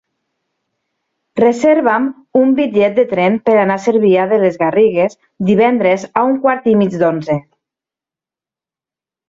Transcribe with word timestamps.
Reserva'm 1.39 2.07
un 2.39 2.55
bitllet 2.61 2.95
de 3.01 3.05
tren 3.11 3.37
per 3.51 3.55
anar 3.65 3.77
a 3.81 3.85
Cervià 3.85 4.25
de 4.33 4.41
les 4.47 4.59
Garrigues 4.63 5.19
divendres 5.53 6.09
a 6.23 6.27
un 6.33 6.37
quart 6.47 6.69
i 6.75 6.77
mig 6.83 6.99
d'onze. 7.05 7.41